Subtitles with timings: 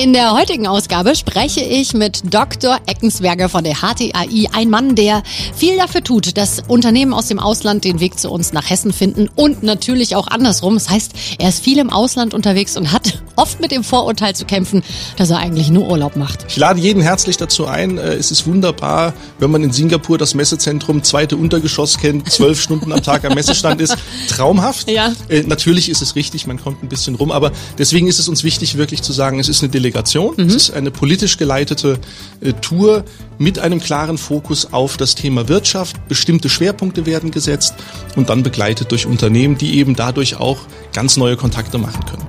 [0.00, 2.78] In der heutigen Ausgabe spreche ich mit Dr.
[2.86, 5.24] Eckensberger von der HTAI, ein Mann, der
[5.56, 9.28] viel dafür tut, dass Unternehmen aus dem Ausland den Weg zu uns nach Hessen finden
[9.34, 10.74] und natürlich auch andersrum.
[10.74, 14.44] Das heißt, er ist viel im Ausland unterwegs und hat oft mit dem Vorurteil zu
[14.44, 14.84] kämpfen,
[15.16, 16.46] dass er eigentlich nur Urlaub macht.
[16.48, 17.98] Ich lade jeden herzlich dazu ein.
[17.98, 22.92] Äh, es ist wunderbar, wenn man in Singapur das Messezentrum zweite Untergeschoss kennt, zwölf Stunden
[22.92, 23.96] am Tag am Messestand ist.
[24.28, 24.88] Traumhaft.
[24.88, 25.12] Ja.
[25.28, 28.44] Äh, natürlich ist es richtig, man kommt ein bisschen rum, aber deswegen ist es uns
[28.44, 30.34] wichtig, wirklich zu sagen, es ist eine Delegation Delegation.
[30.36, 30.46] Mhm.
[30.46, 31.98] Es ist eine politisch geleitete
[32.40, 33.04] äh, Tour
[33.38, 36.08] mit einem klaren Fokus auf das Thema Wirtschaft.
[36.08, 37.74] Bestimmte Schwerpunkte werden gesetzt
[38.16, 40.58] und dann begleitet durch Unternehmen, die eben dadurch auch
[40.92, 42.26] ganz neue Kontakte machen können.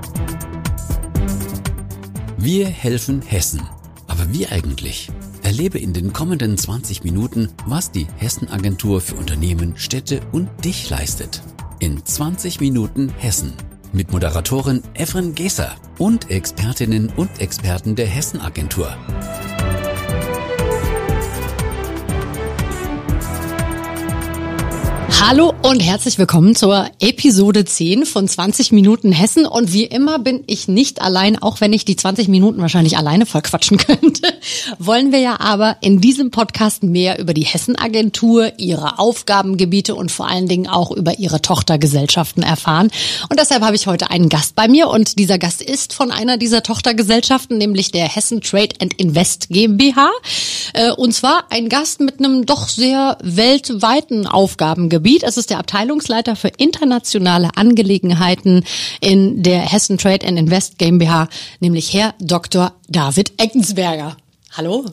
[2.37, 3.61] Wir helfen Hessen.
[4.07, 5.09] Aber wie eigentlich?
[5.43, 11.41] Erlebe in den kommenden 20 Minuten, was die Hessen-Agentur für Unternehmen, Städte und dich leistet.
[11.79, 13.53] In 20 Minuten Hessen
[13.93, 18.95] mit Moderatorin Efren Geser und Expertinnen und Experten der Hessen Agentur.
[25.21, 29.45] Hallo und herzlich willkommen zur Episode 10 von 20 Minuten Hessen.
[29.45, 33.25] Und wie immer bin ich nicht allein, auch wenn ich die 20 Minuten wahrscheinlich alleine
[33.25, 34.28] vollquatschen könnte.
[34.77, 40.27] Wollen wir ja aber in diesem Podcast mehr über die Hessen-Agentur, ihre Aufgabengebiete und vor
[40.27, 42.91] allen Dingen auch über ihre Tochtergesellschaften erfahren.
[43.29, 46.37] Und deshalb habe ich heute einen Gast bei mir und dieser Gast ist von einer
[46.37, 50.09] dieser Tochtergesellschaften, nämlich der Hessen Trade and Invest GmbH.
[50.73, 54.99] Äh, und zwar ein Gast mit einem doch sehr weltweiten Aufgabengebiet.
[54.99, 55.23] Gebiet.
[55.23, 58.63] Es ist der Abteilungsleiter für internationale Angelegenheiten
[58.99, 61.29] in der Hessen Trade and Invest GmbH,
[61.59, 62.73] nämlich Herr Dr.
[62.89, 64.17] David Eckensberger.
[64.57, 64.83] Hallo.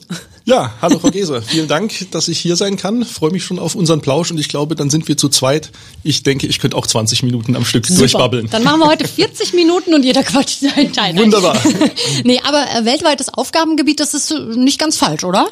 [0.45, 1.41] Ja, hallo Frau Geser.
[1.41, 3.03] Vielen Dank, dass ich hier sein kann.
[3.03, 5.71] Freue mich schon auf unseren Plausch und ich glaube, dann sind wir zu zweit.
[6.03, 7.99] Ich denke, ich könnte auch 20 Minuten am Stück Super.
[7.99, 8.49] durchbabbeln.
[8.51, 11.17] Dann machen wir heute 40 Minuten und jeder quatscht seinen Teil.
[11.17, 11.59] Wunderbar.
[12.23, 15.47] nee, aber äh, weltweites Aufgabengebiet, das ist nicht ganz falsch, oder?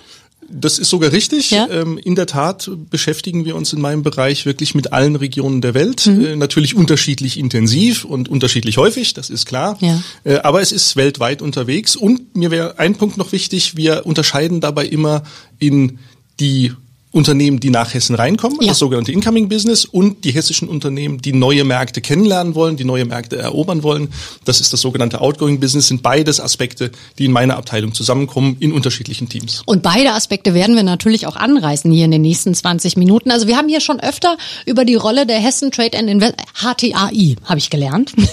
[0.49, 1.51] Das ist sogar richtig.
[1.51, 1.67] Ja?
[1.69, 5.73] Ähm, in der Tat beschäftigen wir uns in meinem Bereich wirklich mit allen Regionen der
[5.73, 6.05] Welt.
[6.05, 6.25] Mhm.
[6.25, 9.77] Äh, natürlich unterschiedlich intensiv und unterschiedlich häufig, das ist klar.
[9.81, 10.01] Ja.
[10.23, 11.95] Äh, aber es ist weltweit unterwegs.
[11.95, 15.23] Und mir wäre ein Punkt noch wichtig, wir unterscheiden dabei immer
[15.59, 15.99] in
[16.39, 16.73] die
[17.15, 18.67] Unternehmen, die nach Hessen reinkommen, ja.
[18.67, 23.05] das sogenannte Incoming Business, und die hessischen Unternehmen, die neue Märkte kennenlernen wollen, die neue
[23.05, 24.09] Märkte erobern wollen.
[24.43, 28.73] Das ist das sogenannte Outgoing Business, sind beides Aspekte, die in meiner Abteilung zusammenkommen, in
[28.73, 29.63] unterschiedlichen Teams.
[29.65, 33.31] Und beide Aspekte werden wir natürlich auch anreißen hier in den nächsten 20 Minuten.
[33.31, 37.37] Also wir haben hier schon öfter über die Rolle der Hessen Trade and Invest, HTAI,
[37.45, 38.13] habe ich gelernt.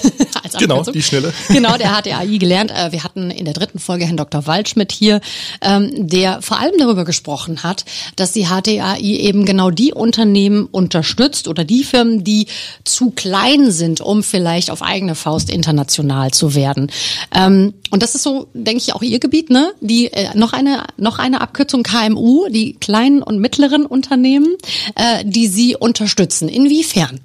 [0.59, 1.33] Genau, die Schnelle.
[1.49, 2.71] Genau, der HTAI gelernt.
[2.71, 4.47] Äh, wir hatten in der dritten Folge Herrn Dr.
[4.47, 5.23] Waldschmidt hier,
[5.63, 10.67] ähm, der vor allem darüber gesprochen hat, dass die HTAI BAI eben genau die Unternehmen
[10.71, 12.47] unterstützt oder die Firmen, die
[12.85, 16.91] zu klein sind, um vielleicht auf eigene Faust international zu werden.
[17.35, 19.73] Ähm, und das ist so, denke ich, auch Ihr Gebiet, ne?
[19.81, 24.57] Die äh, noch eine noch eine Abkürzung KMU, die kleinen und mittleren Unternehmen,
[24.95, 26.49] äh, die Sie unterstützen.
[26.49, 27.21] Inwiefern?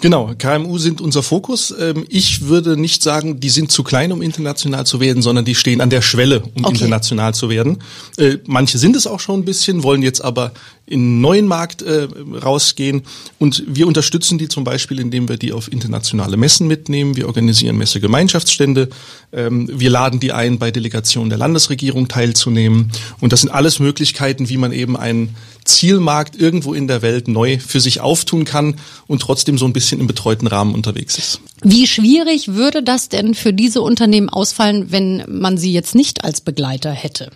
[0.00, 1.74] Genau, KMU sind unser Fokus.
[1.78, 5.54] Ähm, ich würde nicht sagen, die sind zu klein, um international zu werden, sondern die
[5.54, 6.74] stehen an der Schwelle, um okay.
[6.74, 7.78] international zu werden.
[8.18, 10.52] Äh, manche sind es auch schon ein bisschen, wollen jetzt aber
[10.86, 12.08] in einen neuen Markt äh,
[12.42, 13.02] rausgehen.
[13.38, 17.16] Und wir unterstützen die zum Beispiel, indem wir die auf internationale Messen mitnehmen.
[17.16, 18.90] Wir organisieren Messegemeinschaftsstände.
[19.32, 22.92] Ähm, wir laden die ein, bei Delegationen der Landesregierung teilzunehmen.
[23.20, 25.34] Und das sind alles Möglichkeiten, wie man eben einen
[25.66, 30.00] Zielmarkt irgendwo in der Welt neu für sich auftun kann und trotzdem so ein bisschen
[30.00, 31.40] im betreuten Rahmen unterwegs ist.
[31.62, 36.40] Wie schwierig würde das denn für diese Unternehmen ausfallen, wenn man sie jetzt nicht als
[36.40, 37.30] Begleiter hätte?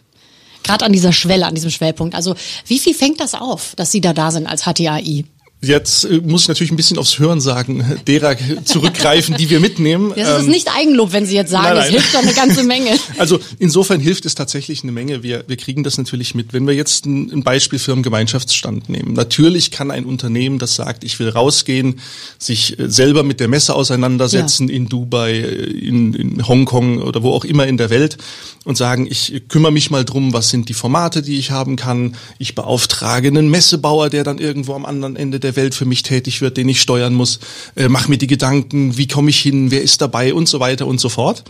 [0.62, 2.14] Gerade an dieser Schwelle, an diesem Schwellpunkt.
[2.14, 2.34] Also
[2.66, 5.24] wie viel fängt das auf, dass Sie da da sind als HTAI?
[5.62, 10.12] Jetzt äh, muss ich natürlich ein bisschen aufs Hören sagen, derer zurückgreifen, die wir mitnehmen.
[10.16, 12.90] Das ist ähm, nicht Eigenlob, wenn Sie jetzt sagen, es hilft doch eine ganze Menge.
[13.18, 15.22] Also insofern hilft es tatsächlich eine Menge.
[15.22, 16.54] Wir, wir kriegen das natürlich mit.
[16.54, 19.12] Wenn wir jetzt ein, ein Beispiel für einen Gemeinschaftsstand nehmen.
[19.12, 22.00] Natürlich kann ein Unternehmen, das sagt, ich will rausgehen,
[22.38, 24.74] sich äh, selber mit der Messe auseinandersetzen ja.
[24.74, 28.16] in Dubai, äh, in, in Hongkong oder wo auch immer in der Welt
[28.64, 32.16] und sagen, ich kümmere mich mal drum, was sind die Formate, die ich haben kann.
[32.38, 36.02] Ich beauftrage einen Messebauer, der dann irgendwo am anderen Ende der der Welt für mich
[36.02, 37.40] tätig wird, den ich steuern muss.
[37.74, 40.86] Äh, mach mir die Gedanken, wie komme ich hin, wer ist dabei und so weiter
[40.86, 41.44] und so fort.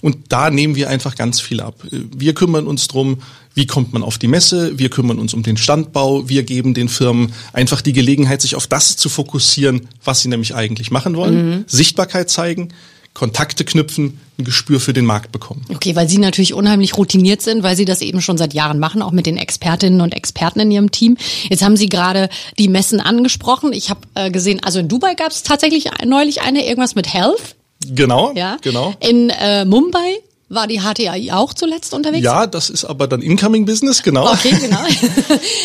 [0.00, 1.74] Und da nehmen wir einfach ganz viel ab.
[1.90, 3.18] Äh, wir kümmern uns drum,
[3.54, 6.90] wie kommt man auf die Messe, wir kümmern uns um den Standbau, wir geben den
[6.90, 11.50] Firmen einfach die Gelegenheit, sich auf das zu fokussieren, was sie nämlich eigentlich machen wollen,
[11.50, 11.64] mhm.
[11.66, 12.68] Sichtbarkeit zeigen,
[13.16, 15.64] Kontakte knüpfen, ein Gespür für den Markt bekommen.
[15.70, 19.00] Okay, weil Sie natürlich unheimlich routiniert sind, weil Sie das eben schon seit Jahren machen,
[19.00, 21.16] auch mit den Expertinnen und Experten in Ihrem Team.
[21.48, 22.28] Jetzt haben Sie gerade
[22.58, 23.72] die Messen angesprochen.
[23.72, 27.56] Ich habe äh, gesehen, also in Dubai gab es tatsächlich neulich eine, irgendwas mit Health.
[27.86, 28.58] Genau, ja.
[28.60, 28.92] genau.
[29.00, 30.18] In äh, Mumbai
[30.48, 32.22] War die HTI auch zuletzt unterwegs?
[32.22, 34.30] Ja, das ist aber dann Incoming Business, genau.
[34.30, 34.84] Okay, genau.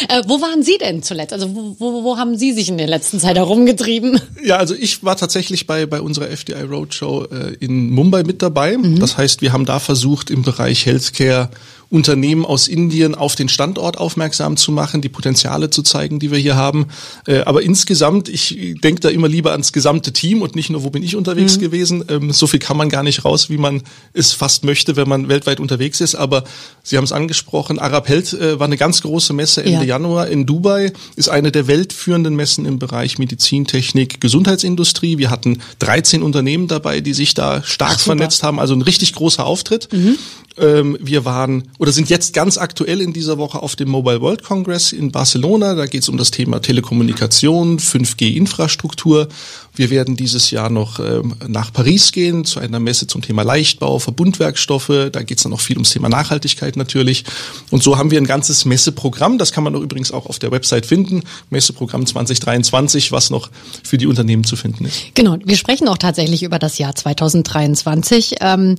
[0.10, 1.34] äh, wo waren Sie denn zuletzt?
[1.34, 4.20] Also wo, wo, wo haben Sie sich in der letzten Zeit herumgetrieben?
[4.44, 8.76] Ja, also ich war tatsächlich bei, bei unserer FDI Roadshow äh, in Mumbai mit dabei.
[8.76, 9.00] Mhm.
[9.00, 11.52] Das heißt, wir haben da versucht, im Bereich Healthcare
[11.92, 16.40] Unternehmen aus Indien auf den Standort aufmerksam zu machen, die Potenziale zu zeigen, die wir
[16.40, 16.88] hier haben.
[17.28, 20.90] Äh, aber insgesamt, ich denke da immer lieber ans gesamte Team und nicht nur, wo
[20.90, 21.62] bin ich unterwegs mhm.
[21.62, 22.06] gewesen.
[22.08, 23.84] Ähm, so viel kann man gar nicht raus, wie man
[24.14, 26.16] es fast möchte, wenn man weltweit unterwegs ist.
[26.16, 26.46] Aber
[26.82, 29.96] Sie haben es angesprochen, Arab Health äh, war eine ganz große Messe Ende ja.
[29.96, 35.18] Januar in Dubai, ist eine der weltführenden Messen im Bereich Medizintechnik, Gesundheitsindustrie.
[35.18, 39.14] Wir hatten 13 Unternehmen dabei, die sich da stark Ach, vernetzt haben, also ein richtig
[39.14, 39.90] großer Auftritt.
[39.92, 40.18] Mhm.
[40.58, 44.44] Ähm, wir waren oder sind jetzt ganz aktuell in dieser Woche auf dem Mobile World
[44.44, 45.76] Congress in Barcelona.
[45.76, 49.28] Da geht es um das Thema Telekommunikation, 5G-Infrastruktur.
[49.74, 54.00] Wir werden dieses Jahr noch ähm, nach Paris gehen zu einer Messe zum Thema Leichtbau,
[54.00, 55.10] Verbundwerkstoffe.
[55.12, 57.24] Da geht es dann noch viel ums Thema Nachhaltigkeit natürlich.
[57.70, 59.38] Und so haben wir ein ganzes Messeprogramm.
[59.38, 61.24] Das kann man auch übrigens auch auf der Website finden.
[61.50, 63.50] Messeprogramm 2023, was noch
[63.84, 65.16] für die Unternehmen zu finden ist.
[65.16, 65.38] Genau.
[65.44, 68.36] Wir sprechen auch tatsächlich über das Jahr 2023.
[68.42, 68.76] Ähm,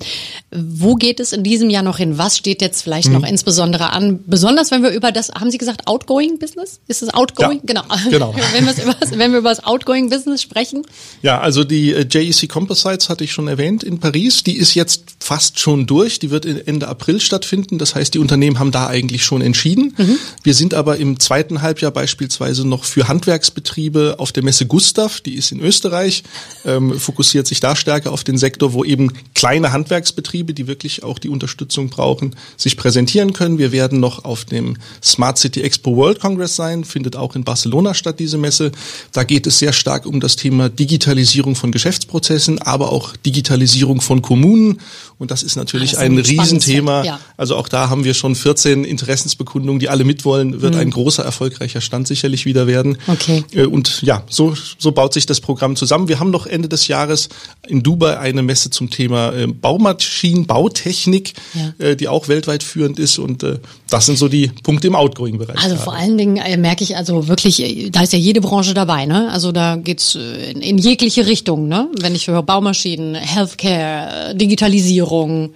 [0.51, 2.19] wo geht es in diesem Jahr noch hin?
[2.19, 3.15] Was steht jetzt vielleicht mhm.
[3.15, 4.21] noch insbesondere an?
[4.27, 6.81] Besonders wenn wir über das, haben Sie gesagt, Outgoing Business?
[6.87, 7.63] Ist es Outgoing?
[7.67, 7.83] Ja, genau.
[8.11, 8.35] genau.
[8.53, 10.82] wenn, über, wenn wir über das Outgoing Business sprechen.
[11.23, 14.43] Ja, also die äh, JEC Composites hatte ich schon erwähnt in Paris.
[14.43, 16.19] Die ist jetzt fast schon durch.
[16.19, 17.79] Die wird Ende April stattfinden.
[17.79, 19.95] Das heißt, die Unternehmen haben da eigentlich schon entschieden.
[19.97, 20.19] Mhm.
[20.43, 25.21] Wir sind aber im zweiten Halbjahr beispielsweise noch für Handwerksbetriebe auf der Messe Gustav.
[25.21, 26.25] Die ist in Österreich,
[26.65, 31.19] ähm, fokussiert sich da stärker auf den Sektor, wo eben kleine Handwerksbetriebe, die wirklich auch
[31.19, 33.59] die Unterstützung brauchen, sich präsentieren können.
[33.59, 37.95] Wir werden noch auf dem Smart City Expo World Congress sein, findet auch in Barcelona
[37.95, 38.73] statt, diese Messe.
[39.13, 44.23] Da geht es sehr stark um das Thema Digitalisierung von Geschäftsprozessen, aber auch Digitalisierung von
[44.23, 44.79] Kommunen.
[45.19, 47.05] Und das ist natürlich ist ein, ein Riesenthema.
[47.05, 47.21] Ja.
[47.37, 50.63] Also auch da haben wir schon 14 Interessensbekundungen, die alle mitwollen.
[50.63, 50.81] Wird mhm.
[50.81, 52.99] ein großer, erfolgreicher Stand sicherlich wieder werden.
[53.07, 53.45] Okay.
[53.55, 56.09] Äh, und ja, so, so baut sich das Programm zusammen.
[56.09, 57.29] Wir haben noch Ende des Jahres
[57.69, 61.87] in Dubai eine Messe zum Thema äh, Baumaschinen, Bautechnik, ja.
[61.87, 63.19] Äh, die auch weltweit führend ist.
[63.19, 63.47] Und
[63.89, 65.63] das sind so die Punkte im Outgoing-Bereich.
[65.63, 69.07] Also vor allen Dingen merke ich also wirklich, da ist ja jede Branche dabei.
[69.07, 69.31] Ne?
[69.31, 70.17] Also da geht's
[70.63, 71.89] in, jegliche Richtung, ne?
[72.01, 75.55] Wenn ich höre Baumaschinen, Healthcare, Digitalisierung,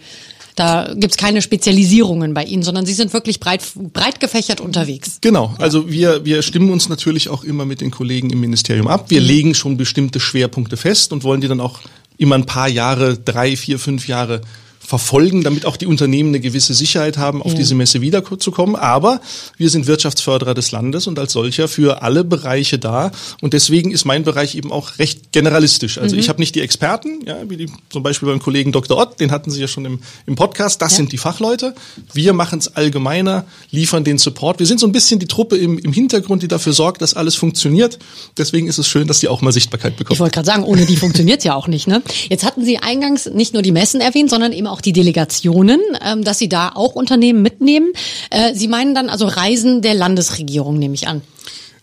[0.57, 5.19] da gibt's keine Spezialisierungen bei Ihnen, sondern Sie sind wirklich breit, breit gefächert unterwegs.
[5.21, 9.11] Genau, also wir, wir stimmen uns natürlich auch immer mit den Kollegen im Ministerium ab.
[9.11, 9.27] Wir mhm.
[9.27, 11.81] legen schon bestimmte Schwerpunkte fest und wollen die dann auch
[12.17, 14.41] immer ein paar Jahre, drei, vier, fünf Jahre
[14.87, 17.59] verfolgen, damit auch die Unternehmen eine gewisse Sicherheit haben, auf ja.
[17.59, 18.77] diese Messe wiederzukommen.
[18.77, 19.21] Aber
[19.57, 23.11] wir sind Wirtschaftsförderer des Landes und als solcher für alle Bereiche da.
[23.41, 25.99] Und deswegen ist mein Bereich eben auch recht generalistisch.
[25.99, 26.21] Also mhm.
[26.21, 28.97] ich habe nicht die Experten, ja, wie die, zum Beispiel beim Kollegen Dr.
[28.97, 30.81] Ott, den hatten Sie ja schon im, im Podcast.
[30.81, 30.99] Das ja.
[30.99, 31.75] sind die Fachleute.
[32.13, 34.61] Wir machen es allgemeiner, liefern den Support.
[34.61, 37.35] Wir sind so ein bisschen die Truppe im, im Hintergrund, die dafür sorgt, dass alles
[37.35, 37.99] funktioniert.
[38.39, 40.15] Deswegen ist es schön, dass die auch mal Sichtbarkeit bekommen.
[40.15, 41.89] Ich wollte gerade sagen, ohne die funktioniert ja auch nicht.
[41.89, 42.03] Ne?
[42.29, 45.81] Jetzt hatten Sie eingangs nicht nur die Messen erwähnt, sondern eben auch auch die Delegationen,
[46.05, 47.93] ähm, dass Sie da auch Unternehmen mitnehmen.
[48.31, 51.23] Äh, Sie meinen dann also Reisen der Landesregierung, nehme ich an.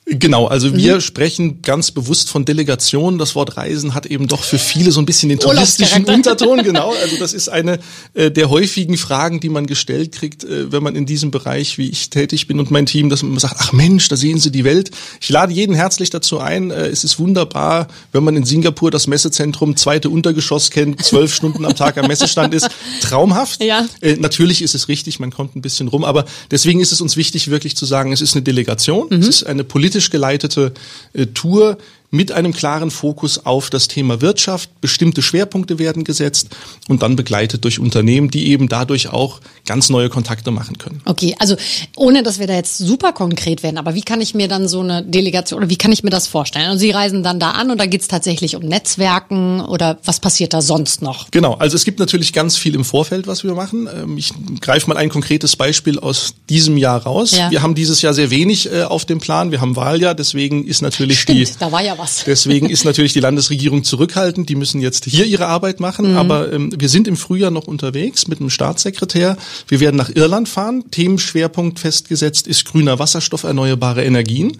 [0.05, 1.01] Genau, also wir mhm.
[1.01, 3.17] sprechen ganz bewusst von Delegation.
[3.17, 6.61] Das Wort Reisen hat eben doch für viele so ein bisschen den touristischen Unterton.
[6.61, 7.79] Genau, also das ist eine
[8.13, 11.87] äh, der häufigen Fragen, die man gestellt kriegt, äh, wenn man in diesem Bereich, wie
[11.87, 14.65] ich tätig bin und mein Team, dass man sagt, ach Mensch, da sehen Sie die
[14.65, 14.91] Welt.
[15.21, 16.71] Ich lade jeden herzlich dazu ein.
[16.71, 21.63] Äh, es ist wunderbar, wenn man in Singapur das Messezentrum zweite Untergeschoss kennt, zwölf Stunden
[21.63, 22.69] am Tag am Messestand ist.
[23.01, 23.63] Traumhaft.
[23.63, 23.85] Ja.
[24.01, 27.15] Äh, natürlich ist es richtig, man kommt ein bisschen rum, aber deswegen ist es uns
[27.15, 29.19] wichtig, wirklich zu sagen, es ist eine Delegation, mhm.
[29.19, 30.73] es ist eine politische politisch geleitete
[31.13, 31.77] äh, Tour
[32.13, 34.69] mit einem klaren Fokus auf das Thema Wirtschaft.
[34.81, 36.49] Bestimmte Schwerpunkte werden gesetzt
[36.87, 41.01] und dann begleitet durch Unternehmen, die eben dadurch auch ganz neue Kontakte machen können.
[41.05, 41.55] Okay, also
[41.95, 44.81] ohne dass wir da jetzt super konkret werden, aber wie kann ich mir dann so
[44.81, 46.69] eine Delegation oder wie kann ich mir das vorstellen?
[46.69, 50.19] Und Sie reisen dann da an und da geht es tatsächlich um Netzwerken oder was
[50.19, 51.31] passiert da sonst noch?
[51.31, 53.89] Genau, also es gibt natürlich ganz viel im Vorfeld, was wir machen.
[53.91, 57.31] Ähm, ich greife mal ein konkretes Beispiel aus diesem Jahr raus.
[57.31, 57.49] Ja.
[57.49, 59.49] Wir haben dieses Jahr sehr wenig äh, auf dem Plan.
[59.49, 61.53] Wir haben Wahljahr, deswegen ist natürlich Stimmt, die.
[61.57, 62.23] Da war ja was was.
[62.25, 64.49] Deswegen ist natürlich die Landesregierung zurückhaltend.
[64.49, 66.11] Die müssen jetzt hier ihre Arbeit machen.
[66.11, 66.17] Mhm.
[66.17, 69.37] Aber ähm, wir sind im Frühjahr noch unterwegs mit einem Staatssekretär.
[69.67, 70.83] Wir werden nach Irland fahren.
[70.91, 74.57] Themenschwerpunkt festgesetzt ist grüner Wasserstoff, erneuerbare Energien.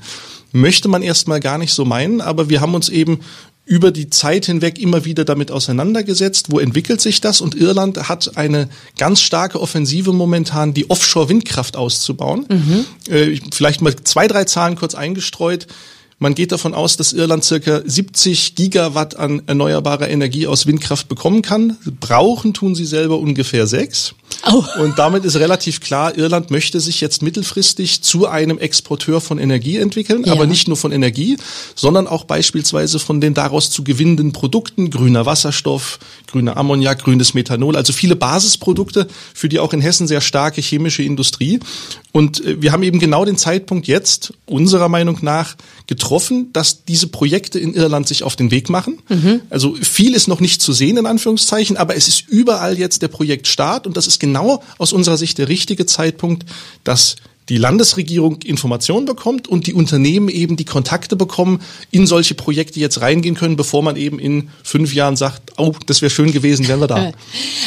[0.52, 3.20] Möchte man erstmal gar nicht so meinen, aber wir haben uns eben
[3.66, 8.36] über die Zeit hinweg immer wieder damit auseinandergesetzt, wo entwickelt sich das und Irland hat
[8.36, 12.46] eine ganz starke Offensive momentan, die Offshore-Windkraft auszubauen.
[12.50, 12.86] Mhm.
[13.10, 15.68] Äh, vielleicht mal zwei, drei Zahlen kurz eingestreut.
[16.24, 21.42] Man geht davon aus, dass Irland circa 70 Gigawatt an erneuerbarer Energie aus Windkraft bekommen
[21.42, 21.76] kann.
[22.00, 24.16] Brauchen tun sie selber ungefähr sechs.
[24.46, 24.64] Oh.
[24.80, 29.78] Und damit ist relativ klar, Irland möchte sich jetzt mittelfristig zu einem Exporteur von Energie
[29.78, 30.34] entwickeln, ja.
[30.34, 31.38] aber nicht nur von Energie,
[31.76, 35.98] sondern auch beispielsweise von den daraus zu gewinnenden Produkten, grüner Wasserstoff,
[36.28, 41.04] grüner Ammoniak, grünes Methanol, also viele Basisprodukte, für die auch in Hessen sehr starke chemische
[41.04, 41.62] Industrie.
[42.12, 45.56] Und äh, wir haben eben genau den Zeitpunkt jetzt, unserer Meinung nach,
[45.88, 49.00] getroffen, dass diese Projekte in Irland sich auf den Weg machen.
[49.08, 49.42] Mhm.
[49.50, 53.08] Also viel ist noch nicht zu sehen, in Anführungszeichen, aber es ist überall jetzt der
[53.08, 54.33] Projektstart und das ist genau
[54.78, 56.46] aus unserer Sicht der richtige Zeitpunkt,
[56.84, 57.16] dass
[57.50, 63.02] die Landesregierung Informationen bekommt und die Unternehmen eben die Kontakte bekommen, in solche Projekte jetzt
[63.02, 66.80] reingehen können, bevor man eben in fünf Jahren sagt, oh, das wäre schön gewesen, wären
[66.80, 67.12] wir da.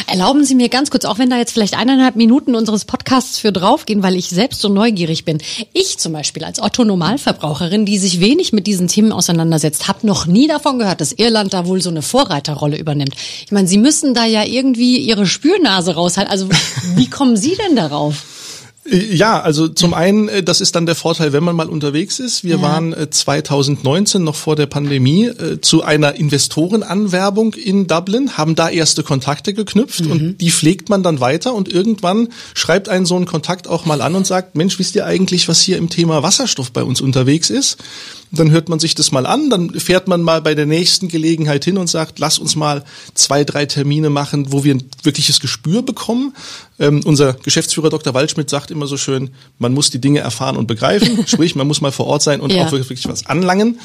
[0.07, 3.53] Erlauben Sie mir ganz kurz, auch wenn da jetzt vielleicht eineinhalb Minuten unseres Podcasts für
[3.53, 5.39] draufgehen, weil ich selbst so neugierig bin.
[5.73, 10.49] Ich zum Beispiel als Otto-Normalverbraucherin, die sich wenig mit diesen Themen auseinandersetzt, habe noch nie
[10.49, 13.15] davon gehört, dass Irland da wohl so eine Vorreiterrolle übernimmt.
[13.45, 16.31] Ich meine, Sie müssen da ja irgendwie Ihre Spürnase raushalten.
[16.31, 16.49] Also
[16.95, 18.36] wie kommen Sie denn darauf?
[18.89, 22.45] Ja, also zum einen, äh, das ist dann der Vorteil, wenn man mal unterwegs ist.
[22.45, 22.63] Wir ja.
[22.63, 28.69] waren 2019 äh, noch vor der Pandemie äh, zu einer Investorenanwerbung in Dublin, haben da
[28.69, 30.11] erste Kontakte geknüpft mhm.
[30.11, 34.01] und die pflegt man dann weiter und irgendwann schreibt einen so einen Kontakt auch mal
[34.01, 37.51] an und sagt, Mensch, wisst ihr eigentlich, was hier im Thema Wasserstoff bei uns unterwegs
[37.51, 37.79] ist?
[38.33, 41.65] Dann hört man sich das mal an, dann fährt man mal bei der nächsten Gelegenheit
[41.65, 45.83] hin und sagt, lass uns mal zwei, drei Termine machen, wo wir ein wirkliches Gespür
[45.83, 46.35] bekommen.
[46.79, 48.15] Ähm, unser Geschäftsführer Dr.
[48.15, 51.81] Waldschmidt sagt immer so schön, man muss die Dinge erfahren und begreifen, sprich, man muss
[51.81, 52.67] mal vor Ort sein und ja.
[52.67, 53.79] auch wirklich was anlangen.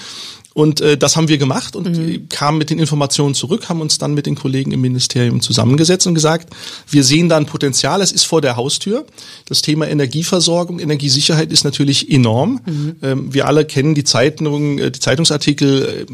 [0.53, 2.27] Und äh, das haben wir gemacht und mhm.
[2.27, 6.13] kamen mit den Informationen zurück, haben uns dann mit den Kollegen im Ministerium zusammengesetzt und
[6.13, 6.53] gesagt,
[6.89, 9.05] wir sehen da ein Potenzial, es ist vor der Haustür.
[9.45, 12.59] Das Thema Energieversorgung, Energiesicherheit ist natürlich enorm.
[12.65, 12.95] Mhm.
[13.01, 16.13] Ähm, wir alle kennen die Zeitungen, äh, die Zeitungsartikel, äh,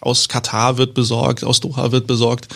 [0.00, 2.48] aus Katar wird besorgt, aus Doha wird besorgt.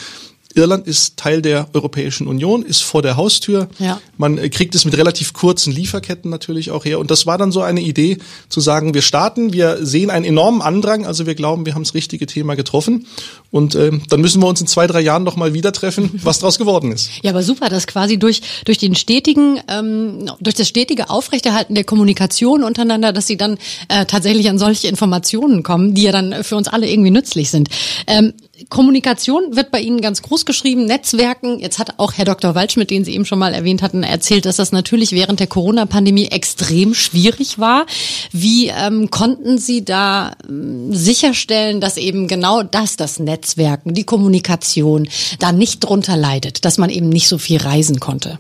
[0.55, 3.69] Irland ist Teil der Europäischen Union, ist vor der Haustür.
[3.79, 4.01] Ja.
[4.17, 6.99] Man äh, kriegt es mit relativ kurzen Lieferketten natürlich auch her.
[6.99, 8.19] Und das war dann so eine Idee,
[8.49, 11.95] zu sagen, wir starten, wir sehen einen enormen Andrang, also wir glauben, wir haben das
[11.95, 13.07] richtige Thema getroffen.
[13.51, 16.39] Und äh, dann müssen wir uns in zwei, drei Jahren noch mal wieder treffen, was
[16.39, 17.11] daraus geworden ist.
[17.23, 21.85] Ja, aber super, dass quasi durch, durch den stetigen, ähm, durch das stetige Aufrechterhalten der
[21.85, 23.59] Kommunikation untereinander, dass sie dann
[23.89, 27.69] äh, tatsächlich an solche Informationen kommen, die ja dann für uns alle irgendwie nützlich sind.
[28.07, 28.35] Ähm,
[28.69, 31.59] Kommunikation wird bei Ihnen ganz groß geschrieben, Netzwerken.
[31.59, 32.55] Jetzt hat auch Herr Dr.
[32.55, 36.29] Waldschmidt, den Sie eben schon mal erwähnt hatten, erzählt, dass das natürlich während der Corona-Pandemie
[36.29, 37.87] extrem schwierig war.
[38.33, 45.09] Wie ähm, konnten Sie da ähm, sicherstellen, dass eben genau das, das Netzwerken, die Kommunikation
[45.39, 48.39] da nicht drunter leidet, dass man eben nicht so viel reisen konnte?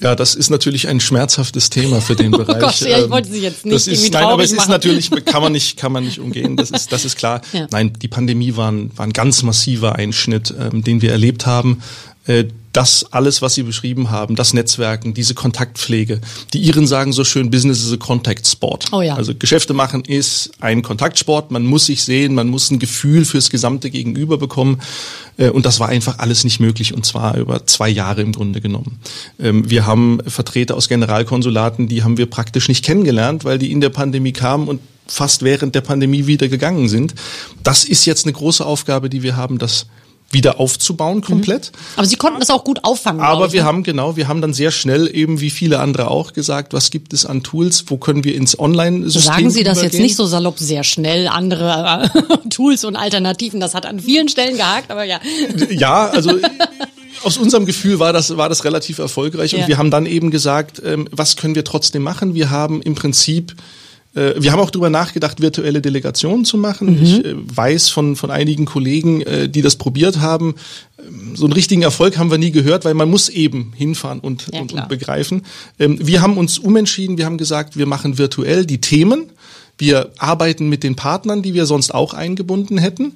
[0.00, 2.56] Ja, das ist natürlich ein schmerzhaftes Thema für den Bereich.
[2.56, 4.62] Oh Gott, ja, ich ähm, wollte Sie jetzt nicht das ist, Nein, aber es machen.
[4.62, 6.56] ist natürlich, kann man nicht, kann man nicht umgehen.
[6.56, 7.40] Das ist, das ist klar.
[7.52, 7.66] Ja.
[7.70, 11.82] Nein, die Pandemie war ein, war ein ganz massiver Einschnitt, ähm, den wir erlebt haben.
[12.26, 12.44] Äh,
[12.76, 16.20] das alles, was Sie beschrieben haben, das Netzwerken, diese Kontaktpflege.
[16.52, 18.92] Die Iren sagen so schön, Business is a Contact Sport.
[18.92, 19.14] Oh ja.
[19.16, 21.50] Also Geschäfte machen ist ein Kontaktsport.
[21.50, 24.80] Man muss sich sehen, man muss ein Gefühl fürs gesamte Gegenüber bekommen.
[25.38, 28.60] Äh, und das war einfach alles nicht möglich und zwar über zwei Jahre im Grunde
[28.60, 28.98] genommen.
[29.40, 33.80] Ähm, wir haben Vertreter aus Generalkonsulaten, die haben wir praktisch nicht kennengelernt, weil die in
[33.80, 37.14] der Pandemie kamen und fast während der Pandemie wieder gegangen sind.
[37.62, 39.86] Das ist jetzt eine große Aufgabe, die wir haben, das
[40.30, 41.72] wieder aufzubauen komplett.
[41.72, 41.78] Mhm.
[41.96, 43.20] Aber Sie konnten das auch gut auffangen.
[43.20, 43.66] Aber wir ne?
[43.66, 47.12] haben genau, wir haben dann sehr schnell eben wie viele andere auch gesagt, was gibt
[47.12, 49.92] es an Tools, wo können wir ins Online-System Sagen Sie das übergehen?
[49.92, 53.60] jetzt nicht so salopp, sehr schnell andere äh, Tools und Alternativen.
[53.60, 55.20] Das hat an vielen Stellen gehakt, aber ja.
[55.70, 56.38] Ja, also
[57.22, 59.60] aus unserem Gefühl war das, war das relativ erfolgreich ja.
[59.60, 62.34] und wir haben dann eben gesagt, ähm, was können wir trotzdem machen?
[62.34, 63.54] Wir haben im Prinzip
[64.16, 66.96] wir haben auch darüber nachgedacht, virtuelle Delegationen zu machen.
[66.96, 67.02] Mhm.
[67.02, 70.54] Ich äh, weiß von, von einigen Kollegen, äh, die das probiert haben.
[70.98, 74.46] Ähm, so einen richtigen Erfolg haben wir nie gehört, weil man muss eben hinfahren und,
[74.52, 75.42] ja, und, und begreifen.
[75.78, 77.18] Ähm, wir haben uns umentschieden.
[77.18, 79.30] Wir haben gesagt, wir machen virtuell die Themen.
[79.78, 83.12] Wir arbeiten mit den Partnern, die wir sonst auch eingebunden hätten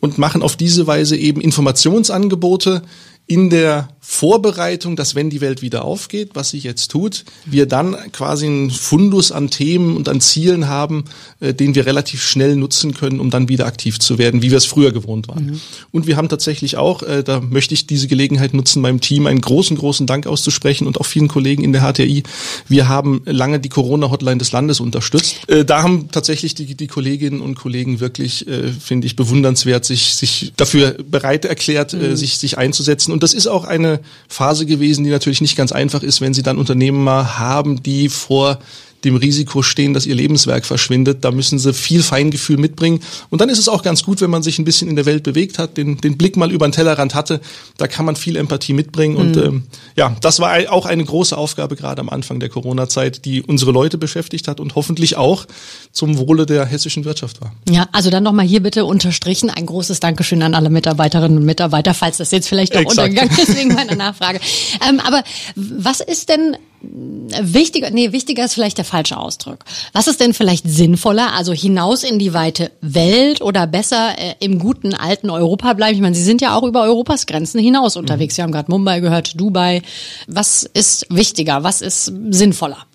[0.00, 2.82] und machen auf diese Weise eben Informationsangebote,
[3.26, 7.96] in der Vorbereitung, dass wenn die Welt wieder aufgeht, was sie jetzt tut, wir dann
[8.10, 11.04] quasi einen Fundus an Themen und an Zielen haben,
[11.38, 14.58] äh, den wir relativ schnell nutzen können, um dann wieder aktiv zu werden, wie wir
[14.58, 15.46] es früher gewohnt waren.
[15.46, 15.60] Mhm.
[15.92, 19.40] Und wir haben tatsächlich auch, äh, da möchte ich diese Gelegenheit nutzen, meinem Team einen
[19.40, 22.24] großen, großen Dank auszusprechen und auch vielen Kollegen in der HTI.
[22.68, 25.48] Wir haben lange die Corona-Hotline des Landes unterstützt.
[25.48, 30.16] Äh, da haben tatsächlich die, die Kolleginnen und Kollegen wirklich, äh, finde ich, bewundernswert, sich,
[30.16, 32.16] sich dafür bereit erklärt, äh, mhm.
[32.16, 33.11] sich, sich einzusetzen.
[33.12, 36.42] Und das ist auch eine Phase gewesen, die natürlich nicht ganz einfach ist, wenn Sie
[36.42, 38.58] dann Unternehmer haben, die vor
[39.04, 41.24] dem Risiko stehen, dass ihr Lebenswerk verschwindet.
[41.24, 43.00] Da müssen sie viel Feingefühl mitbringen.
[43.30, 45.22] Und dann ist es auch ganz gut, wenn man sich ein bisschen in der Welt
[45.22, 47.40] bewegt hat, den, den Blick mal über den Tellerrand hatte.
[47.78, 49.14] Da kann man viel Empathie mitbringen.
[49.14, 49.20] Mhm.
[49.20, 49.62] Und ähm,
[49.96, 53.98] ja, das war auch eine große Aufgabe gerade am Anfang der Corona-Zeit, die unsere Leute
[53.98, 55.46] beschäftigt hat und hoffentlich auch
[55.90, 57.52] zum Wohle der hessischen Wirtschaft war.
[57.68, 59.50] Ja, also dann nochmal hier bitte unterstrichen.
[59.50, 63.56] Ein großes Dankeschön an alle Mitarbeiterinnen und Mitarbeiter, falls das jetzt vielleicht noch untergegangen ist
[63.56, 64.40] wegen meiner Nachfrage.
[64.88, 65.22] Ähm, aber
[65.56, 69.58] was ist denn wichtiger, nee, wichtiger ist vielleicht der falsche Ausdruck.
[69.92, 71.32] Was ist denn vielleicht sinnvoller?
[71.34, 75.94] Also hinaus in die weite Welt oder besser äh, im guten alten Europa bleiben?
[75.94, 78.36] Ich meine, Sie sind ja auch über Europas Grenzen hinaus unterwegs.
[78.36, 79.82] Sie haben gerade Mumbai gehört, Dubai.
[80.26, 81.62] Was ist wichtiger?
[81.62, 82.86] Was ist sinnvoller?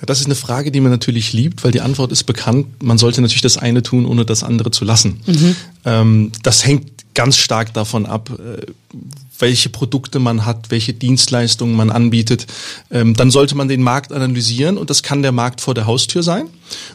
[0.00, 2.82] Ja, das ist eine Frage, die man natürlich liebt, weil die Antwort ist bekannt.
[2.82, 5.20] Man sollte natürlich das eine tun, ohne das andere zu lassen.
[5.26, 5.56] Mhm.
[5.84, 8.66] Ähm, das hängt ganz stark davon ab, äh,
[9.38, 12.46] welche Produkte man hat, welche Dienstleistungen man anbietet,
[12.90, 16.22] ähm, dann sollte man den Markt analysieren und das kann der Markt vor der Haustür
[16.22, 16.48] sein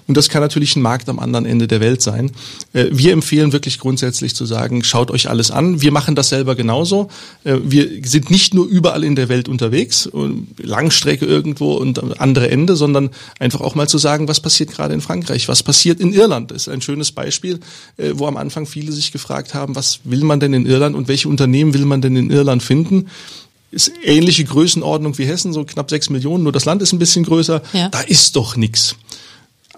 [0.08, 2.32] und das kann natürlich ein Markt am anderen Ende der Welt sein.
[2.74, 5.82] Äh, wir empfehlen wirklich grundsätzlich zu sagen, schaut euch alles an.
[5.82, 7.10] Wir machen das selber genauso.
[7.44, 10.10] Äh, wir sind nicht nur überall in der Welt unterwegs,
[10.58, 15.02] Langstrecke irgendwo und andere Ende, sondern einfach auch mal zu sagen, was passiert gerade in
[15.02, 16.52] Frankreich, was passiert in Irland.
[16.52, 17.60] Das ist ein schönes Beispiel,
[17.98, 21.08] äh, wo am Anfang viele sich gefragt haben, was will man denn in Irland und
[21.08, 23.10] welche Unternehmen will man denn in Irland finden?
[23.72, 27.24] Ist ähnliche Größenordnung wie Hessen, so knapp sechs Millionen, nur das Land ist ein bisschen
[27.24, 27.62] größer.
[27.74, 27.90] Ja.
[27.90, 28.96] Da ist doch nichts.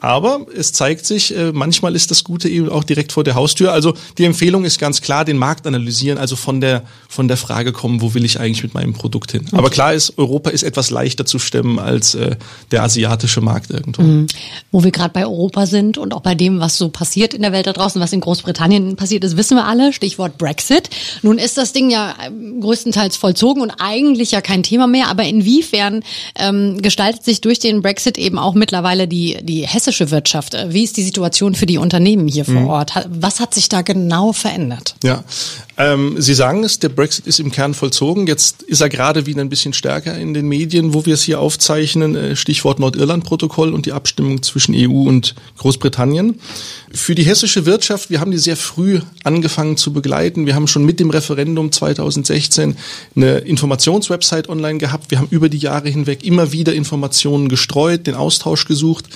[0.02, 3.72] Aber es zeigt sich, äh, manchmal ist das Gute eben auch direkt vor der Haustür.
[3.72, 7.72] Also die Empfehlung ist ganz klar, den Markt analysieren, also von der, von der Frage
[7.72, 9.46] kommen, wo will ich eigentlich mit meinem Produkt hin.
[9.52, 12.36] Aber klar ist, Europa ist etwas leichter zu stemmen als äh,
[12.72, 14.02] der asiatische Markt irgendwo.
[14.02, 14.28] Mhm.
[14.72, 17.52] Wo wir gerade bei Europa sind und auch bei dem, was so passiert in der
[17.52, 20.90] Welt da draußen, was in Großbritannien passiert ist, wissen wir alle, Stichwort Brexit.
[21.22, 25.26] Nun ist das Ding ja ähm, größtenteils vollzogen und eigentlich ja kein Thema mehr, aber
[25.26, 26.04] inwiefern
[26.40, 30.56] ähm, gestaltet sich durch den Brexit eben auch mittlerweile die, die hessische hessische Wirtschaft?
[30.70, 32.68] Wie ist die Situation für die Unternehmen hier vor mhm.
[32.68, 32.94] Ort?
[33.10, 34.96] Was hat sich da genau verändert?
[35.04, 35.24] Ja,
[35.78, 38.26] ähm, Sie sagen es, der Brexit ist im Kern vollzogen.
[38.26, 41.42] Jetzt ist er gerade wieder ein bisschen stärker in den Medien, wo wir es hier
[41.42, 42.16] aufzeichnen.
[42.16, 46.40] Äh, Stichwort Nordirland-Protokoll und die Abstimmung zwischen EU und Großbritannien.
[46.94, 50.46] Für die hessische Wirtschaft, wir haben die sehr früh angefangen zu begleiten.
[50.46, 52.78] Wir haben schon mit dem Referendum 2016
[53.16, 55.12] eine Informationswebsite online gehabt.
[55.12, 59.10] Wir haben über die Jahre hinweg immer wieder Informationen gestreut, den Austausch gesucht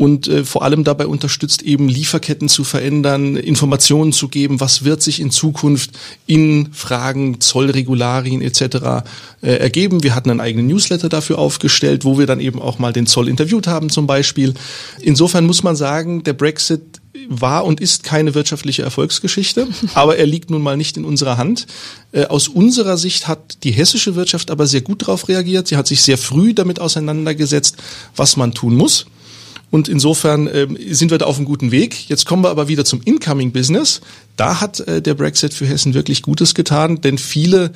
[0.00, 5.02] und äh, vor allem dabei unterstützt, eben Lieferketten zu verändern, Informationen zu geben, was wird
[5.02, 5.90] sich in Zukunft
[6.26, 9.04] in Fragen Zollregularien etc.
[9.42, 10.02] Äh, ergeben.
[10.02, 13.28] Wir hatten einen eigenen Newsletter dafür aufgestellt, wo wir dann eben auch mal den Zoll
[13.28, 14.54] interviewt haben zum Beispiel.
[15.02, 16.80] Insofern muss man sagen, der Brexit
[17.28, 21.66] war und ist keine wirtschaftliche Erfolgsgeschichte, aber er liegt nun mal nicht in unserer Hand.
[22.12, 25.68] Äh, aus unserer Sicht hat die hessische Wirtschaft aber sehr gut darauf reagiert.
[25.68, 27.76] Sie hat sich sehr früh damit auseinandergesetzt,
[28.16, 29.04] was man tun muss.
[29.70, 32.08] Und insofern äh, sind wir da auf einem guten Weg.
[32.08, 34.00] Jetzt kommen wir aber wieder zum Incoming-Business.
[34.36, 37.72] Da hat äh, der Brexit für Hessen wirklich Gutes getan, denn viele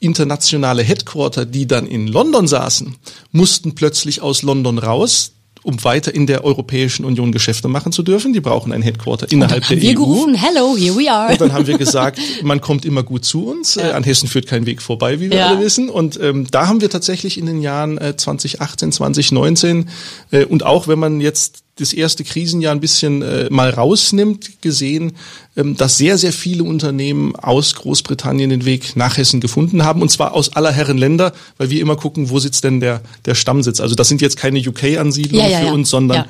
[0.00, 2.96] internationale Headquarter, die dann in London saßen,
[3.32, 5.32] mussten plötzlich aus London raus
[5.68, 8.32] um weiter in der Europäischen Union Geschäfte machen zu dürfen.
[8.32, 9.80] Die brauchen ein Headquarter innerhalb der EU.
[9.82, 11.30] Wir gerufen, hello, here we are.
[11.30, 13.74] Und dann haben wir gesagt, man kommt immer gut zu uns.
[13.74, 13.90] Ja.
[13.90, 15.48] An Hessen führt kein Weg vorbei, wie wir ja.
[15.48, 15.90] alle wissen.
[15.90, 19.90] Und ähm, da haben wir tatsächlich in den Jahren äh, 2018, 2019
[20.30, 25.12] äh, und auch wenn man jetzt das erste Krisenjahr ein bisschen äh, mal rausnimmt, gesehen,
[25.56, 30.02] ähm, dass sehr, sehr viele Unternehmen aus Großbritannien den Weg nach Hessen gefunden haben.
[30.02, 33.34] Und zwar aus aller Herren Länder, weil wir immer gucken, wo sitzt denn der, der
[33.34, 33.80] Stammsitz.
[33.80, 36.26] Also das sind jetzt keine UK-Ansiedlungen ja, ja, für uns, sondern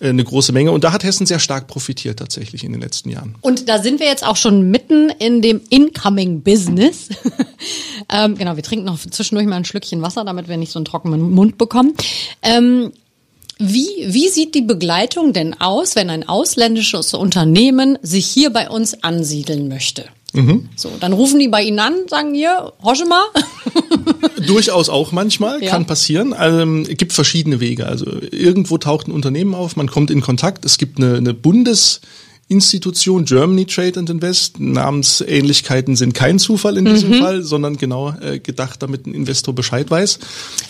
[0.00, 0.72] äh, eine große Menge.
[0.72, 3.34] Und da hat Hessen sehr stark profitiert tatsächlich in den letzten Jahren.
[3.40, 7.08] Und da sind wir jetzt auch schon mitten in dem Incoming Business.
[8.12, 10.86] ähm, genau, wir trinken noch zwischendurch mal ein Schlückchen Wasser, damit wir nicht so einen
[10.86, 11.94] trockenen Mund bekommen.
[12.42, 12.92] Ähm,
[13.62, 19.02] wie, wie sieht die Begleitung denn aus, wenn ein ausländisches Unternehmen sich hier bei uns
[19.02, 20.04] ansiedeln möchte?
[20.32, 20.70] Mhm.
[20.76, 23.22] So, dann rufen die bei Ihnen an, sagen hier, hosche mal.
[24.46, 25.70] Durchaus auch manchmal, ja.
[25.70, 26.32] kann passieren.
[26.32, 27.86] Also, es gibt verschiedene Wege.
[27.86, 30.64] Also irgendwo taucht ein Unternehmen auf, man kommt in Kontakt.
[30.64, 32.00] Es gibt eine, eine Bundes
[32.52, 34.60] Institution, Germany Trade and Invest.
[34.60, 37.14] Namensähnlichkeiten sind kein Zufall in diesem mhm.
[37.20, 40.18] Fall, sondern genau äh, gedacht, damit ein Investor Bescheid weiß.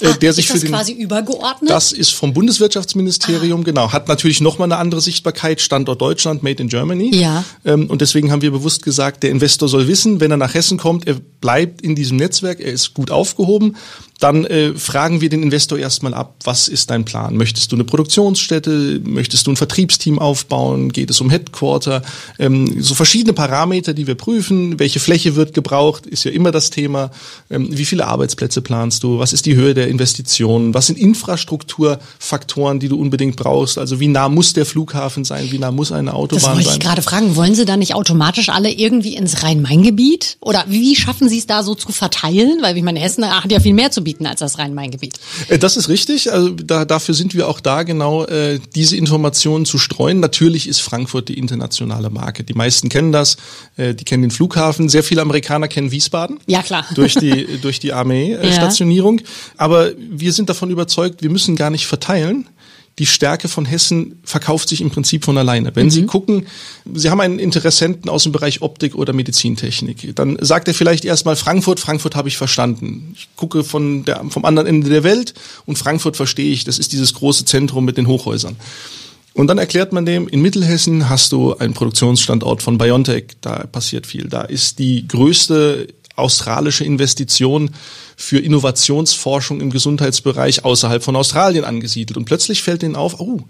[0.01, 1.71] Äh, Ach, der sich für den, quasi übergeordnet?
[1.71, 3.64] Das ist vom Bundeswirtschaftsministerium, ah.
[3.64, 3.92] genau.
[3.92, 7.14] Hat natürlich nochmal eine andere Sichtbarkeit, Standort Deutschland, Made in Germany.
[7.14, 7.45] Ja.
[7.64, 10.79] Ähm, und deswegen haben wir bewusst gesagt, der Investor soll wissen, wenn er nach Hessen
[10.79, 13.77] kommt, er bleibt in diesem Netzwerk, er ist gut aufgehoben.
[14.22, 17.37] Dann äh, fragen wir den Investor erstmal ab, was ist dein Plan?
[17.37, 19.00] Möchtest du eine Produktionsstätte?
[19.04, 20.92] Möchtest du ein Vertriebsteam aufbauen?
[20.92, 22.02] Geht es um Headquarter?
[22.38, 24.78] Ähm, so verschiedene Parameter, die wir prüfen.
[24.78, 26.06] Welche Fläche wird gebraucht?
[26.06, 27.11] Ist ja immer das Thema.
[27.50, 29.18] Ähm, wie viele Arbeitsplätze planst du?
[29.18, 30.72] Was ist die Höhe der Investitionen?
[30.72, 33.76] Was sind Infrastrukturfaktoren, die du unbedingt brauchst?
[33.76, 35.48] Also wie nah muss der Flughafen sein?
[35.50, 36.50] Wie nah muss eine Autobahn sein?
[36.50, 36.78] Das wollte sein?
[36.78, 37.35] ich gerade fragen.
[37.35, 40.37] Wollen Sie da nicht automatisch alle irgendwie ins Rhein-Main-Gebiet?
[40.40, 42.58] Oder wie schaffen Sie es da so zu verteilen?
[42.62, 45.18] Weil ich meine, Hessen hat ja viel mehr zu bieten als das Rhein-Main-Gebiet.
[45.48, 46.33] Äh, das ist richtig.
[46.33, 50.20] Also da, dafür sind wir auch da, genau äh, diese Informationen zu streuen.
[50.20, 52.44] Natürlich ist Frankfurt die internationale Marke.
[52.44, 53.37] Die meisten kennen das,
[53.77, 54.88] äh, die kennen den Flughafen.
[54.88, 56.38] Sehr viele Amerikaner kennen Wiesbaden.
[56.46, 56.87] Ja, klar.
[56.94, 59.18] Durch die, durch die Armee-Stationierung.
[59.18, 59.25] Ja.
[59.57, 62.48] Aber wir sind davon überzeugt, wir müssen gar nicht verteilen
[62.98, 65.74] die Stärke von Hessen verkauft sich im Prinzip von alleine.
[65.74, 65.90] Wenn mhm.
[65.90, 66.46] Sie gucken,
[66.92, 71.37] Sie haben einen Interessenten aus dem Bereich Optik oder Medizintechnik, dann sagt er vielleicht erstmal
[71.37, 73.14] Frankfurt, Frankfurt habe ich verstanden.
[73.16, 75.33] Ich gucke von der, vom anderen Ende der Welt
[75.64, 78.57] und Frankfurt verstehe ich, das ist dieses große Zentrum mit den Hochhäusern.
[79.35, 84.07] Und dann erklärt man dem, in Mittelhessen hast du einen Produktionsstandort von BioNTech, da passiert
[84.07, 84.28] viel.
[84.28, 87.70] Da ist die größte australische Investition
[88.16, 92.16] für Innovationsforschung im Gesundheitsbereich außerhalb von Australien angesiedelt.
[92.16, 93.40] Und plötzlich fällt ihnen auf, oh,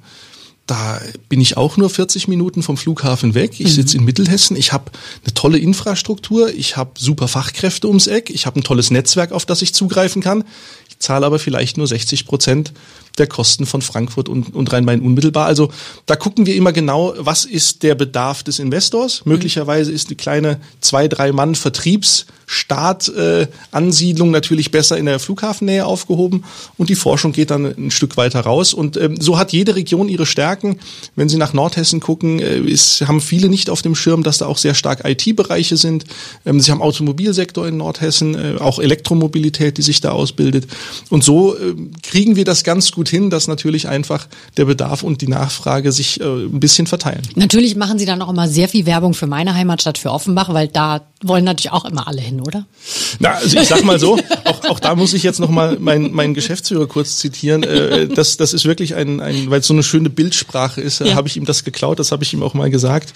[0.67, 3.59] da bin ich auch nur 40 Minuten vom Flughafen weg.
[3.59, 4.57] Ich sitze in Mittelhessen.
[4.57, 4.93] Ich habe
[5.25, 6.51] eine tolle Infrastruktur.
[6.55, 8.31] Ich habe super Fachkräfte ums Eck.
[8.31, 10.45] Ich habe ein tolles Netzwerk, auf das ich zugreifen kann.
[10.89, 12.73] Ich zahle aber vielleicht nur 60 Prozent
[13.19, 15.47] der Kosten von Frankfurt und, und Rhein-Main unmittelbar.
[15.47, 15.71] Also
[16.07, 19.23] da gucken wir immer genau, was ist der Bedarf des Investors.
[19.25, 26.45] Möglicherweise ist die kleine zwei, drei Mann Vertriebsstart-Ansiedlung äh, natürlich besser in der Flughafennähe aufgehoben
[26.79, 28.73] und die Forschung geht dann ein Stück weiter raus.
[28.75, 30.79] Und ähm, so hat jede Region ihre Stärken.
[31.17, 34.47] Wenn Sie nach Nordhessen gucken, äh, ist, haben viele nicht auf dem Schirm, dass da
[34.47, 36.05] auch sehr stark IT-Bereiche sind.
[36.47, 40.67] Ähm, Sie haben Automobilsektor in Nordhessen, äh, auch Elektromobilität, die sich da ausbildet.
[41.11, 45.03] Und so äh, kriegen wir das ganz gut gut hin, dass natürlich einfach der Bedarf
[45.03, 47.23] und die Nachfrage sich äh, ein bisschen verteilen.
[47.35, 50.69] Natürlich machen Sie dann auch immer sehr viel Werbung für meine Heimatstadt, für Offenbach, weil
[50.69, 52.67] da wollen natürlich auch immer alle hin, oder?
[53.19, 56.35] Na, also ich sag mal so, auch, auch da muss ich jetzt nochmal meinen mein
[56.35, 57.63] Geschäftsführer kurz zitieren.
[57.63, 61.09] Äh, das, das ist wirklich ein, ein weil es so eine schöne Bildsprache ist, äh,
[61.09, 61.15] ja.
[61.15, 63.15] habe ich ihm das geklaut, das habe ich ihm auch mal gesagt.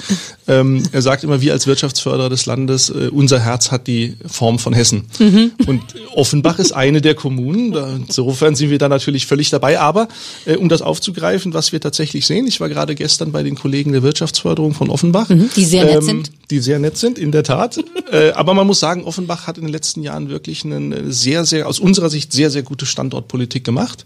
[0.48, 4.58] Ähm, er sagt immer, wir als Wirtschaftsförderer des Landes, äh, unser Herz hat die Form
[4.58, 5.06] von Hessen.
[5.18, 5.52] Mhm.
[5.66, 5.82] Und
[6.14, 7.74] Offenbach ist eine der Kommunen,
[8.08, 10.08] insofern sind wir da natürlich völlig dabei aber
[10.44, 13.92] äh, um das aufzugreifen, was wir tatsächlich sehen, ich war gerade gestern bei den Kollegen
[13.92, 15.28] der Wirtschaftsförderung von Offenbach.
[15.28, 16.30] Mhm, die sehr nett ähm, sind.
[16.50, 17.78] Die sehr nett sind, in der Tat.
[18.12, 21.66] äh, aber man muss sagen, Offenbach hat in den letzten Jahren wirklich eine sehr, sehr,
[21.66, 24.04] aus unserer Sicht sehr, sehr gute Standortpolitik gemacht.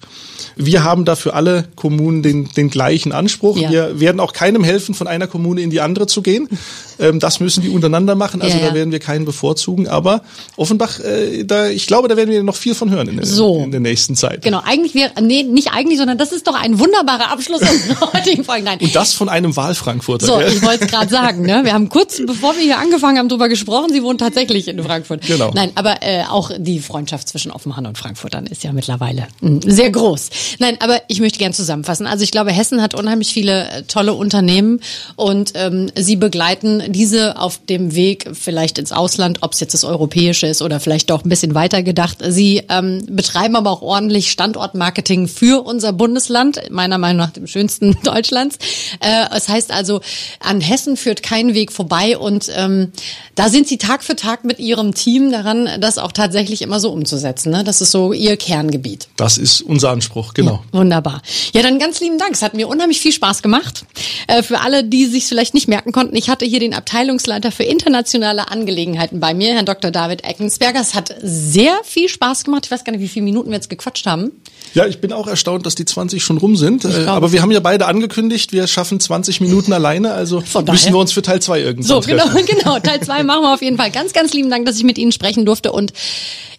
[0.57, 3.59] Wir haben da für alle Kommunen den, den gleichen Anspruch.
[3.59, 3.70] Ja.
[3.70, 6.48] Wir werden auch keinem helfen, von einer Kommune in die andere zu gehen.
[7.00, 8.42] Ähm, das müssen die untereinander machen.
[8.42, 8.68] Also ja, ja.
[8.68, 9.88] da werden wir keinen bevorzugen.
[9.88, 10.22] Aber
[10.57, 13.62] Offenbach, äh, da, ich glaube, da werden wir noch viel von hören in, so.
[13.64, 14.42] in der nächsten Zeit.
[14.42, 18.44] Genau, eigentlich wäre, nee, nicht eigentlich, sondern das ist doch ein wunderbarer Abschluss unserer heutigen
[18.44, 18.64] Folge.
[18.64, 18.79] Nein.
[18.81, 20.26] Und das von einem Wahlfrankfurter.
[20.26, 21.42] So, ich wollte es gerade sagen.
[21.42, 21.62] Ne?
[21.64, 23.92] Wir haben kurz, bevor wir hier angefangen haben, drüber gesprochen.
[23.92, 25.26] Sie wohnt tatsächlich in Frankfurt.
[25.26, 25.50] Genau.
[25.52, 29.62] Nein, aber äh, auch die Freundschaft zwischen Offenbach und Frankfurtern ist ja mittlerweile mh, hm,
[29.62, 30.30] sehr groß.
[30.60, 32.06] Nein, aber ich möchte gern zusammenfassen.
[32.06, 34.80] Also ich glaube, Hessen hat unheimlich viele äh, tolle Unternehmen
[35.16, 39.82] und ähm, sie begleiten diese auf dem Weg vielleicht ins Ausland, ob es jetzt das
[39.82, 42.18] europäische ist oder vielleicht doch ein bisschen weiter gedacht.
[42.24, 47.96] Sie ähm, betreiben aber auch ordentlich Standortmarketing für unser Bundesland, meiner Meinung nach dem schönsten
[48.04, 48.56] Deutschlands.
[49.00, 50.00] Äh, das heißt also,
[50.38, 52.92] an Hessen führt kein Weg vorbei und ähm,
[53.35, 56.90] da sind sie Tag für Tag mit ihrem Team daran, das auch tatsächlich immer so
[56.92, 57.50] umzusetzen.
[57.50, 57.64] Ne?
[57.64, 59.09] Das ist so ihr Kerngebiet.
[59.16, 60.62] Das ist unser Anspruch, genau.
[60.72, 61.22] Ja, wunderbar.
[61.52, 62.33] Ja, dann ganz lieben Dank.
[62.33, 63.85] Es hat mir unheimlich viel Spaß gemacht.
[64.26, 67.64] Äh, für alle, die sich vielleicht nicht merken konnten, ich hatte hier den Abteilungsleiter für
[67.64, 69.90] internationale Angelegenheiten bei mir, Herrn Dr.
[69.90, 70.80] David Eckensberger.
[70.80, 72.66] Es hat sehr viel Spaß gemacht.
[72.66, 74.33] Ich weiß gar nicht, wie viele Minuten wir jetzt gequatscht haben.
[74.74, 76.85] Ja, ich bin auch erstaunt, dass die 20 schon rum sind.
[76.85, 80.98] Äh, aber wir haben ja beide angekündigt, wir schaffen 20 Minuten alleine, also müssen wir
[80.98, 82.78] uns für Teil 2 irgendwann So, genau, genau.
[82.78, 83.90] Teil 2 machen wir auf jeden Fall.
[83.90, 85.92] Ganz, ganz lieben Dank, dass ich mit Ihnen sprechen durfte und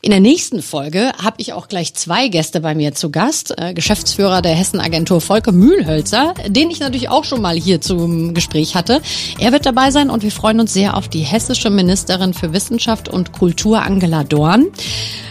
[0.04, 3.54] in der nächsten Folge habe ich auch gleich zwei Gäste bei mir zu Gast.
[3.56, 8.74] Äh, Geschäftsführer der Hessen-Agentur Volker Mühlhölzer, den ich natürlich auch schon mal hier zum Gespräch
[8.74, 9.04] hatte.
[9.38, 13.10] Er wird dabei sein und wir freuen uns sehr auf die hessische Ministerin für Wissenschaft
[13.10, 14.70] und Kultur Angela Dorn.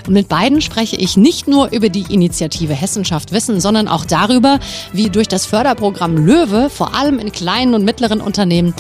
[0.06, 2.04] Und mit beiden spreche ich nicht nur über die
[2.70, 4.60] Initiative Hessenschaft Wissen, sondern auch darüber,
[4.92, 8.74] wie durch das Förderprogramm Löwe vor allem in kleinen und mittleren Unternehmen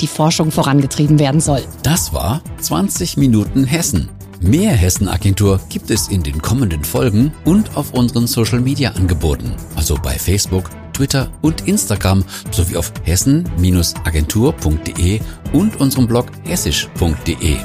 [0.00, 1.62] die Forschung vorangetrieben werden soll.
[1.82, 4.10] Das war 20 Minuten Hessen.
[4.40, 10.68] Mehr Hessen-Agentur gibt es in den kommenden Folgen und auf unseren Social-Media-Angeboten, also bei Facebook,
[10.92, 15.20] Twitter und Instagram sowie auf hessen-agentur.de
[15.52, 17.56] und unserem Blog hessisch.de.